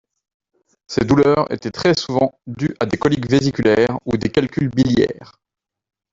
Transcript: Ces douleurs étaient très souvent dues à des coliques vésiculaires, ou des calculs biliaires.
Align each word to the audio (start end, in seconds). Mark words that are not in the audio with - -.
Ces 0.87 1.05
douleurs 1.05 1.45
étaient 1.51 1.69
très 1.69 1.93
souvent 1.93 2.31
dues 2.47 2.73
à 2.79 2.87
des 2.87 2.97
coliques 2.97 3.29
vésiculaires, 3.29 3.99
ou 4.07 4.17
des 4.17 4.31
calculs 4.31 4.69
biliaires. 4.71 5.37